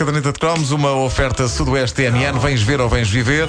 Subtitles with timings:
[0.00, 2.38] caderneta de cromos, uma oferta Sudoeste TMN.
[2.38, 3.46] Vens ver ou vens viver?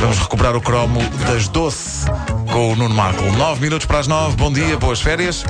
[0.00, 2.06] Vamos recuperar o cromo das Doce
[2.50, 3.22] com o Nuno Marco.
[3.22, 4.36] 9 minutos para as 9.
[4.36, 5.44] Bom dia, boas férias.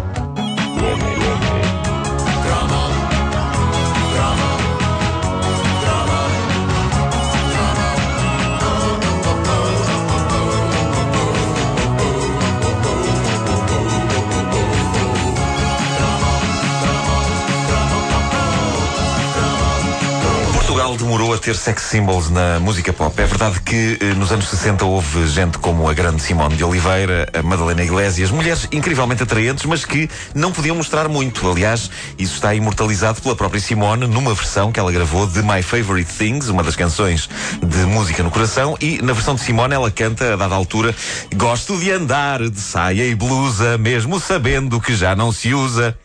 [21.46, 23.22] Ter sex symbols na música pop.
[23.22, 27.28] É verdade que eh, nos anos 60 houve gente como a grande Simone de Oliveira,
[27.32, 31.48] a Madalena Iglesias, mulheres incrivelmente atraentes, mas que não podiam mostrar muito.
[31.48, 31.88] Aliás,
[32.18, 36.48] isso está imortalizado pela própria Simone numa versão que ela gravou de My Favorite Things,
[36.48, 37.30] uma das canções
[37.64, 40.96] de música no coração, e na versão de Simone ela canta, a dada altura,
[41.36, 45.96] Gosto de andar de saia e blusa, mesmo sabendo que já não se usa.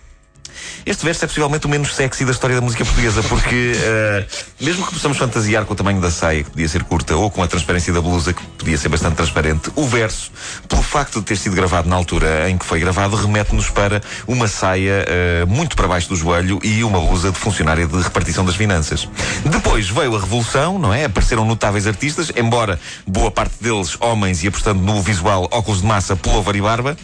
[0.86, 4.86] Este verso é possivelmente o menos sexy da história da música portuguesa, porque uh, mesmo
[4.86, 7.48] que possamos fantasiar com o tamanho da saia, que podia ser curta, ou com a
[7.48, 10.32] transparência da blusa, que podia ser bastante transparente, o verso,
[10.68, 14.48] pelo facto de ter sido gravado na altura em que foi gravado, remete-nos para uma
[14.48, 15.06] saia
[15.44, 19.08] uh, muito para baixo do joelho e uma blusa de funcionária de repartição das finanças.
[19.46, 21.06] Depois veio a Revolução, não é?
[21.06, 26.16] Apareceram notáveis artistas, embora boa parte deles homens e apostando no visual óculos de massa,
[26.16, 26.98] pullover e barba.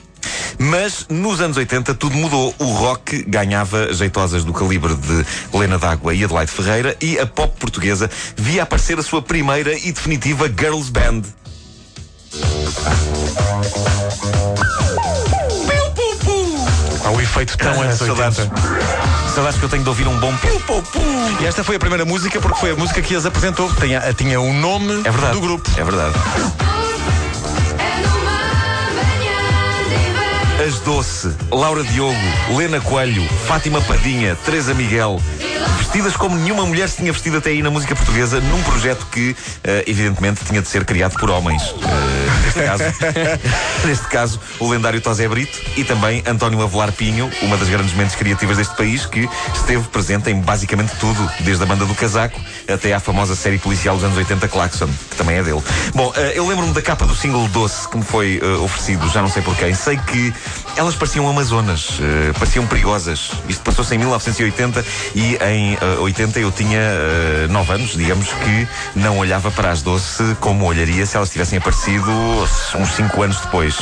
[0.57, 2.53] Mas nos anos 80 tudo mudou.
[2.59, 5.25] O rock ganhava jeitosas do calibre de
[5.57, 9.91] Lena D'Água e Adelaide Ferreira e a pop portuguesa via aparecer a sua primeira e
[9.91, 11.21] definitiva girls band.
[17.03, 18.31] Há o efeito tão Ah, anos 80.
[18.31, 19.33] saudades.
[19.33, 20.99] Saudades que eu tenho de ouvir um bom piu, pu, pu.
[21.41, 23.71] E esta foi a primeira música porque foi a música que as apresentou.
[23.75, 25.33] Tinha, tinha o nome É verdade.
[25.33, 25.69] do grupo.
[25.77, 26.15] É verdade.
[30.67, 32.13] As Doce, Laura Diogo,
[32.57, 35.17] Lena Coelho, Fátima Padinha, Teresa Miguel,
[35.77, 39.33] vestidas como nenhuma mulher se tinha vestido até aí na música portuguesa, num projeto que,
[39.63, 41.63] eh, evidentemente, tinha de ser criado por homens.
[42.57, 42.83] Neste caso,
[43.85, 48.15] neste caso, o lendário Tosé Brito e também António Avelar Pinho, uma das grandes mentes
[48.15, 52.93] criativas deste país, que esteve presente em basicamente tudo, desde a banda do casaco até
[52.93, 55.61] à famosa série policial dos anos 80, Claxon, que também é dele.
[55.93, 59.21] Bom, eh, eu lembro-me da capa do single Doce que me foi eh, oferecido, já
[59.21, 59.73] não sei por quem.
[59.73, 60.33] Sei que
[60.75, 63.31] elas pareciam amazonas, eh, pareciam perigosas.
[63.47, 66.79] Isto passou-se em 1980 e em eh, 80 eu tinha
[67.49, 72.11] 9 anos, digamos que não olhava para as Doce como olharia se elas tivessem aparecido
[72.75, 73.77] uns 5 anos depois.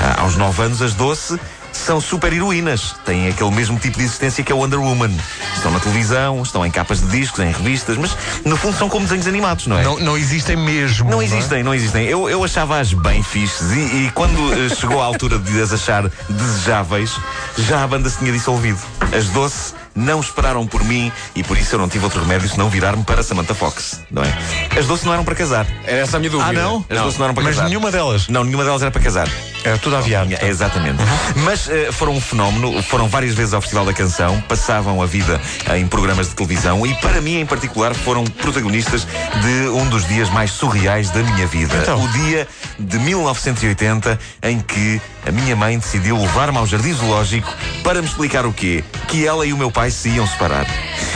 [0.00, 1.38] Ah, aos 9 anos, as Doce
[1.76, 2.94] são super heroínas.
[3.04, 5.14] Têm aquele mesmo tipo de existência que a Wonder Woman.
[5.54, 9.04] Estão na televisão, estão em capas de discos, em revistas, mas no fundo são como
[9.04, 9.84] desenhos animados, não é?
[9.84, 11.10] Não, não existem mesmo.
[11.10, 11.24] Não é?
[11.24, 12.06] existem, não existem.
[12.06, 16.10] Eu, eu achava-as bem fixes e, e quando eh, chegou a altura de as achar
[16.28, 17.16] desejáveis,
[17.58, 18.78] já a banda se tinha dissolvido.
[19.16, 22.68] As Doce não esperaram por mim e por isso eu não tive outro remédio senão
[22.68, 24.78] virar-me para Samantha Fox, não é?
[24.78, 25.66] As Doce não eram para casar.
[25.84, 26.50] Era essa a minha dúvida.
[26.50, 26.84] Ah, não?
[26.88, 27.68] As Doce não eram para Mas casar.
[27.68, 28.28] nenhuma delas.
[28.28, 29.28] Não, nenhuma delas era para casar.
[29.66, 30.32] Era tudo aviado.
[30.32, 31.02] É, exatamente.
[31.44, 35.40] Mas eh, foram um fenómeno, foram várias vezes ao Festival da Canção, passavam a vida
[35.74, 39.04] em programas de televisão e, para mim em particular, foram protagonistas
[39.42, 41.76] de um dos dias mais surreais da minha vida.
[41.82, 42.00] Então?
[42.00, 42.46] O dia
[42.78, 47.52] de 1980 em que a minha mãe decidiu levar-me ao Jardim Zoológico
[47.82, 48.84] para me explicar o quê?
[49.08, 50.64] Que ela e o meu pai se iam separar.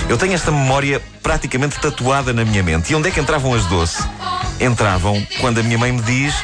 [0.08, 2.92] Eu tenho esta memória praticamente tatuada na minha mente.
[2.92, 4.02] E onde é que entravam as doce?
[4.58, 6.34] Entravam quando a minha mãe me diz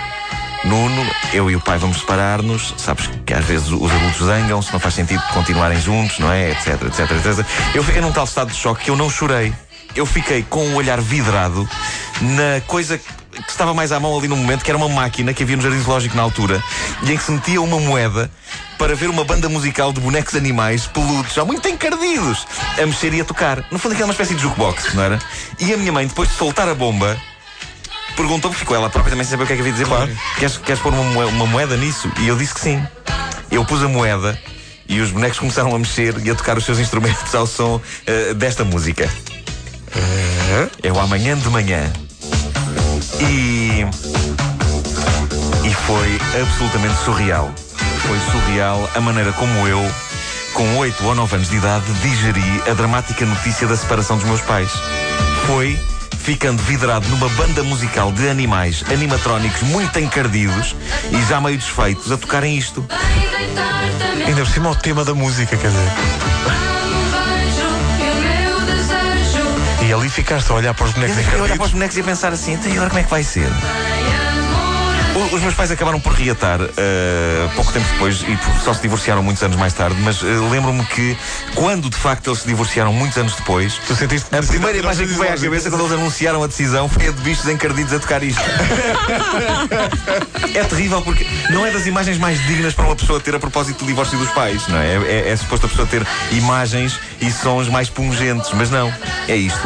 [0.66, 2.74] Nuno, eu e o pai vamos separar-nos.
[2.76, 6.50] Sabes que às vezes os adultos zangam, se não faz sentido continuarem juntos, não é?
[6.50, 7.46] Etc, etc, etc.
[7.74, 9.52] Eu fiquei num tal estado de choque que eu não chorei.
[9.94, 11.68] Eu fiquei com o olhar vidrado
[12.20, 15.42] na coisa que estava mais à mão ali no momento, que era uma máquina que
[15.42, 16.62] havia no Jardim Zoológico na altura,
[17.02, 18.30] e em que se metia uma moeda
[18.78, 22.46] para ver uma banda musical de bonecos animais peludos, já muito encardidos,
[22.80, 23.64] a mexer e a tocar.
[23.70, 25.18] No fundo, aquela é uma espécie de jukebox, não era?
[25.58, 27.16] E a minha mãe, depois de soltar a bomba,
[28.16, 29.88] perguntou, porque ficou ela própria também sem saber o que é que havia de dizer.
[29.88, 30.10] Claro.
[30.38, 32.10] Queres, queres pôr uma, uma moeda nisso?
[32.18, 32.82] E eu disse que sim.
[33.50, 34.38] Eu pus a moeda
[34.88, 38.34] e os bonecos começaram a mexer e a tocar os seus instrumentos ao som eh,
[38.34, 39.08] desta música.
[40.82, 41.92] É o amanhã de manhã.
[43.20, 43.84] E.
[45.66, 47.52] E foi absolutamente surreal.
[48.06, 49.84] Foi surreal a maneira como eu,
[50.52, 54.40] com 8 ou 9 anos de idade, digeri a dramática notícia da separação dos meus
[54.42, 54.70] pais.
[55.46, 55.78] Foi
[56.26, 60.74] ficando vidrado numa banda musical de animais animatrónicos muito encardidos
[61.12, 62.84] e já meio desfeitos a tocarem isto.
[64.26, 65.92] Ainda por cima o tema da música, quer dizer.
[69.86, 71.66] e ali ficaste a olhar para os Eu bonecos fiquei a olhar para encardidos.
[71.66, 73.46] os bonecos e a pensar assim, então e agora como é que vai ser?
[75.32, 79.42] Os meus pais acabaram por reatar eh, pouco tempo depois e só se divorciaram muitos
[79.42, 81.16] anos mais tarde, mas eh, lembro-me que
[81.54, 85.14] quando de facto eles se divorciaram muitos anos depois, Tu sentiste a primeira imagem que
[85.14, 88.22] veio à cabeça quando eles anunciaram a decisão foi a de bichos encardidos a tocar
[88.22, 88.42] isto.
[90.54, 93.78] é terrível porque não é das imagens mais dignas para uma pessoa ter a propósito
[93.78, 94.86] do divórcio dos pais, não é?
[94.86, 98.92] É, é, é suposto a pessoa ter imagens e sons mais pungentes, mas não,
[99.28, 99.60] é isto.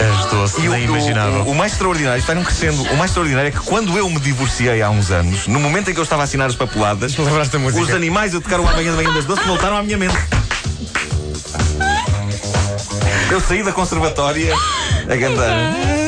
[0.00, 1.38] As doces, E nem o- imaginava.
[1.42, 4.18] o- o mais extraordinário, vai num crescendo, o mais extraordinário é que quando eu me
[4.18, 7.14] divorciei há uns anos, no momento em que eu estava a assinar as papeladas,
[7.78, 10.16] os animais a tocar o amanhã de manhã das doces voltaram à minha mente.
[13.30, 16.03] Eu saí da conservatória a cantar.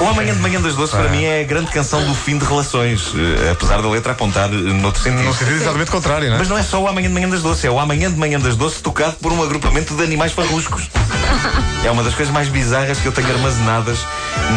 [0.00, 2.44] O Amanhã de Manhã das Doces para mim é a grande canção do fim de
[2.44, 5.24] relações, eh, apesar da letra apontar eh, noutro sentido.
[5.24, 6.38] No sentido exatamente contrário, não é?
[6.38, 8.38] Mas não é só o Amanhã de Manhã das Doces, é o Amanhã de Manhã
[8.38, 10.88] das Doces tocado por um agrupamento de animais farruscos.
[11.84, 13.98] É uma das coisas mais bizarras que eu tenho armazenadas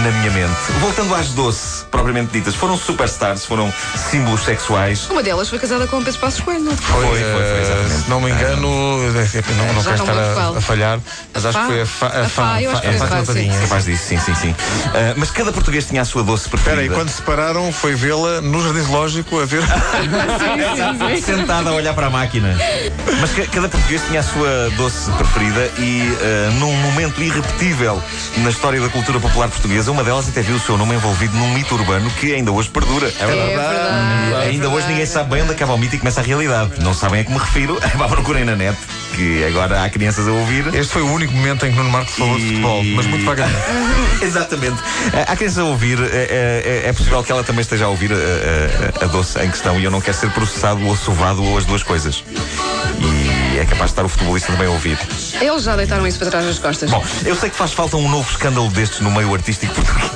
[0.03, 0.57] na minha mente.
[0.79, 3.71] Voltando às doce, propriamente ditas, foram superstars, foram
[4.09, 5.07] símbolos sexuais.
[5.09, 7.05] Uma delas foi casada com o Pedro Passos Coelho, não foi?
[7.07, 8.03] Foi, foi, foi, Eh, exatamente.
[8.03, 10.99] Se não me engano, eh, não, não Já quero não estar a, a falhar,
[11.33, 13.25] mas acho que foi a, fa, A Fá, eu acho que foi a Fá, sim.
[13.25, 13.59] Padinha.
[13.61, 14.55] Capaz disso, sim, sim, sim.
[14.87, 16.81] Ah, mas cada português tinha a sua doce preferida.
[16.81, 19.61] Espera aí, quando se separaram, foi vê-la no Jardim Zoológico a ver.
[21.23, 22.57] sentada a olhar para a máquina.
[23.19, 28.01] Mas ca- cada português tinha a sua doce preferida e eh, num momento irrepetível
[28.37, 31.51] na história da cultura popular portuguesa, uma delas até viu o seu nome envolvido num
[31.55, 33.11] mito urbano que ainda hoje perdura.
[33.19, 34.35] É verdade.
[34.49, 36.71] Ainda hoje ninguém sabe bem onde acaba o mito e começa a realidade.
[36.79, 37.79] Não sabem a que me refiro?
[37.97, 38.77] Vá procurem na net,
[39.15, 40.67] que agora há crianças a ouvir.
[40.73, 43.25] Este foi o único momento em que Nuno Marcos falou de E- futebol, mas muito
[43.25, 43.57] vagamente.
[44.21, 44.77] Exatamente.
[45.13, 48.11] Eh, Há crianças a ouvir, é, é- é possível que ela também esteja a ouvir
[48.13, 48.15] a,
[49.01, 51.65] a- a doce em questão e eu não quero ser processado ou assovado ou as
[51.65, 52.23] duas coisas.
[53.61, 54.97] É capaz de estar o futebolista também a ouvir.
[55.39, 56.89] Eles já deitaram isso para trás das costas.
[56.89, 60.11] Bom, eu sei que faz falta um novo escândalo destes no meio artístico português.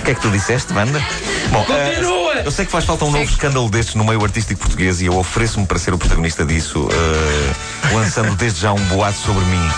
[0.00, 1.02] O que é que tu disseste, banda?
[1.50, 5.00] Bom, eh, eu sei que faz falta um novo escândalo destes no meio artístico português
[5.00, 9.42] e eu ofereço-me para ser o protagonista disso, eh, lançando desde já um boato sobre
[9.46, 9.70] mim.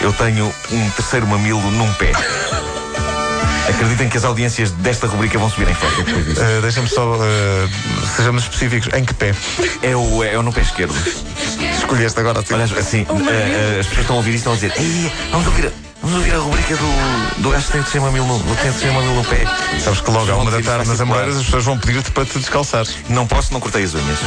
[0.00, 2.12] Eu tenho um terceiro mamilo num pé.
[3.68, 6.40] Acreditem que as audiências desta rubrica vão subir em depois disso.
[6.42, 7.68] Eh, Deixa-me só, eh,
[8.16, 9.34] sejamos específicos, em que pé?
[9.82, 10.94] É o, é o no pé esquerdo.
[11.90, 12.54] Escolheste agora assim.
[12.54, 15.46] Olha, assim, eh, as pessoas estão a ouvir isto e estão a dizer: "Ei, vamos
[15.48, 15.70] ouvir, a-
[16.00, 17.88] vamos ouvir a rubrica do, do gajo que tem de
[18.26, 19.44] no, tem de ser mamilo no pé.
[19.80, 21.00] Sabes que logo à uma da tarde nas.
[21.00, 22.96] Amoreiras as pessoas vão pedir-te para te descalçares.
[23.08, 24.18] Não posso, não cortei as unhas.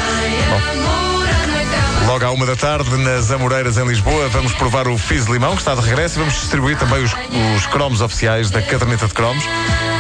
[2.06, 5.62] Logo à uma da tarde nas Amoreiras em Lisboa vamos provar o Fizz Limão que
[5.62, 7.14] está de regresso e vamos distribuir também os,
[7.56, 9.44] os cromos oficiais da caderneta de cromos.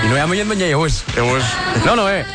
[0.04, 1.02] E não é amanhã de manhã, é hoje.
[1.16, 1.48] É hoje.
[1.86, 2.26] Não, não é.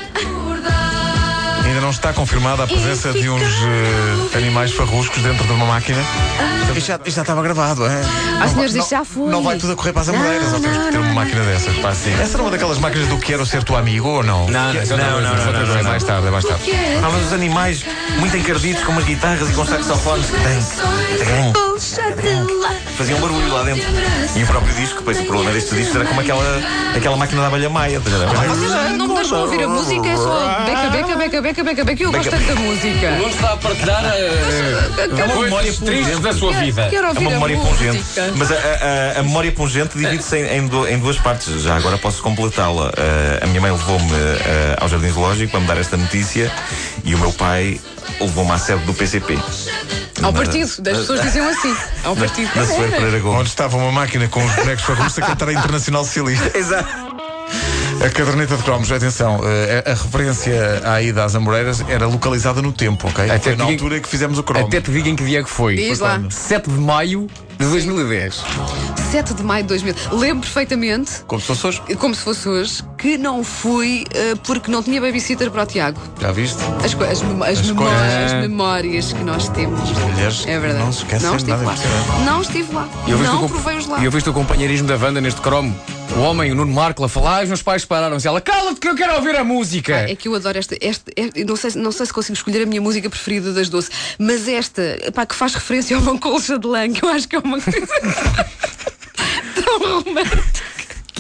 [1.69, 5.99] Ainda não está confirmada a presença de uns eh, animais farruscos dentro de uma máquina.
[6.75, 8.01] Isto já, isto já estava gravado, é?
[8.41, 9.31] Ah, senhores, isto já foi.
[9.31, 11.77] Não vai tudo a correr para as Amoreiras, ou temos que ter uma máquina dessas.
[11.77, 12.15] Pá, sim.
[12.15, 14.49] Essa era uma daquelas máquinas do Quero Ser Tu Amigo ou não?
[14.49, 16.63] Não, não, é outra coisa, isso é É mais tarde, é mais tarde.
[17.05, 17.85] Ah, mas os animais
[18.19, 21.53] muito encardidos com umas guitarras e com saxofones que têm.
[22.99, 23.85] Faziam barulho lá dentro.
[24.35, 26.43] E o próprio disco, pois o problema destes discos era como aquela,
[26.97, 27.99] aquela máquina da abelha maia.
[27.99, 28.01] a?
[28.01, 32.03] Vocês não me deixam ouvir a música, é só beca, beca, beca, beca, beca, beca.
[32.03, 33.11] Eu gosto tanto da música.
[33.13, 36.21] Não está a partilhar É uma memória coisas tristes pungente.
[36.23, 36.89] da sua vida.
[36.91, 38.05] Quero É ouvir uma a memória pungente.
[38.35, 41.63] Mas a, a- a- a memória pungente divide-se em, em du- em duas partes.
[41.63, 42.93] Já agora posso completá-la.
[42.97, 46.51] Eh, a minha mãe levou-me eh, ao Jardim Zoológico para me dar esta notícia
[47.05, 47.81] e o meu pai
[48.21, 49.39] levou-me à sede do PCP.
[50.23, 51.77] Ao partido, das pessoas diziam assim.
[52.05, 52.51] Ao partido.
[52.55, 53.41] Na Pereira Gomes.
[53.41, 56.51] Onde estava uma máquina com os bonecos farruscos a cantar a Internacional Socialista.
[56.59, 57.08] Exato.
[58.05, 62.63] A caderneta de cromos, atenção, eh, a, a referência à ida às Amoreiras era localizada
[62.63, 63.25] no tempo, ok?
[63.29, 64.67] Até Foi na diga- altura em que fizemos o cromo.
[64.67, 65.75] Até te digo em que dia que foi.
[65.75, 66.21] Diz lá.
[66.31, 67.27] 7 de maio
[67.59, 68.45] de 2010.
[69.11, 69.95] 7 de maio de 2000.
[70.13, 71.83] Lembro perfeitamente, Como se fosse hoje.
[71.99, 76.01] como se fosse hoje, que não fui eh, porque não tinha babysitter para o Tiago.
[76.21, 76.59] Já viste?
[76.85, 79.81] As, as, as As memórias, memórias que nós temos.
[79.91, 80.85] mulheres é verdade.
[80.85, 81.75] não se esquecem não de estive nada, lá.
[82.21, 82.25] é.
[82.25, 82.89] Não estive lá.
[83.09, 83.99] E eu não o comp- provei os lá.
[83.99, 85.75] E eu vi o companheirismo da Wanda neste cromo.
[86.17, 88.27] O homem, o Nuno Marco, a falar, "Ai, os meus pais pararam-se.
[88.27, 89.95] Ela, cala-te que eu quero ouvir a música.
[90.11, 90.75] É que eu adoro esta.
[90.81, 93.91] esta, esta- não, sei, não sei se consigo escolher a minha música preferida das doce,
[94.19, 94.83] mas esta,
[95.15, 97.61] pá, que faz referência a uma colcha de lã, que eu acho que é uma
[97.63, 97.87] coisa
[99.55, 100.45] tão romântica.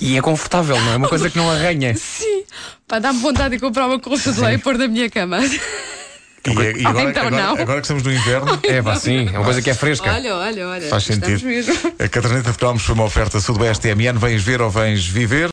[0.00, 0.96] E é confortável, não é?
[0.96, 1.94] Uma coisa que não arranha.
[1.96, 2.42] Sim.
[2.86, 5.38] Pá, dá-me vontade de comprar uma colcha de lã e pôr na minha cama.
[6.48, 7.52] E, e agora, Então agora, não.
[7.54, 9.28] agora que estamos no inverno, É, pá, sim.
[9.32, 10.12] É uma coisa que é fresca.
[10.12, 10.88] Olha, olha, olha.
[10.88, 11.44] faz sentido.
[11.44, 11.74] mesmo.
[11.98, 14.18] A caderneta de cromos foi uma oferta Sudoeste TMN.
[14.18, 15.46] Vens ver ou vens viver?